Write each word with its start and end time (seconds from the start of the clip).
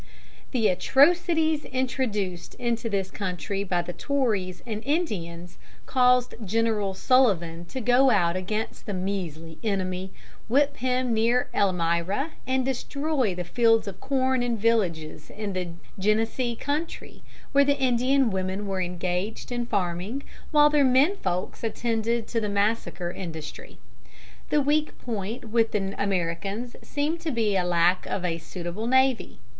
The 0.49 0.67
atrocities 0.67 1.63
introduced 1.65 2.55
into 2.55 2.89
this 2.89 3.11
country 3.11 3.63
by 3.63 3.83
the 3.83 3.93
Tories 3.93 4.63
and 4.65 4.81
Indians 4.83 5.59
caused 5.85 6.33
General 6.43 6.95
Sullivan 6.95 7.65
to 7.65 7.79
go 7.79 8.09
out 8.09 8.35
against 8.35 8.87
the 8.87 8.95
measly 8.95 9.59
enemy, 9.63 10.11
whip 10.49 10.77
him 10.77 11.13
near 11.13 11.49
Elmira, 11.53 12.31
and 12.47 12.65
destroy 12.65 13.35
the 13.35 13.43
fields 13.43 13.87
of 13.87 13.99
corn 13.99 14.41
and 14.41 14.57
villages 14.57 15.29
in 15.29 15.53
the 15.53 15.67
Genesee 15.99 16.55
country, 16.55 17.21
where 17.51 17.63
the 17.63 17.77
Indian 17.77 18.31
women 18.31 18.65
were 18.65 18.81
engaged 18.81 19.51
in 19.51 19.67
farming 19.67 20.23
while 20.49 20.71
their 20.71 20.83
men 20.83 21.15
folks 21.15 21.63
attended 21.63 22.25
to 22.25 22.41
the 22.41 22.49
massacre 22.49 23.11
industry. 23.11 23.77
The 24.49 24.61
weak 24.61 24.97
point 24.97 25.45
with 25.49 25.73
the 25.73 25.93
Americans 26.01 26.75
seemed 26.81 27.19
to 27.19 27.29
be 27.29 27.61
lack 27.61 28.07
of 28.07 28.25
a 28.25 28.39
suitable 28.39 28.87
navy. 28.87 29.37